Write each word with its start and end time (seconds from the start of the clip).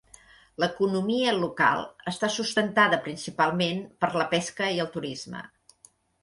L"economia 0.61 1.33
local 1.35 1.83
està 2.11 2.29
sustentada 2.37 2.99
principalment 3.09 3.85
per 4.05 4.11
la 4.23 4.27
pesca 4.33 4.71
i 4.79 4.83
el 4.87 4.91
turisme. 4.99 5.45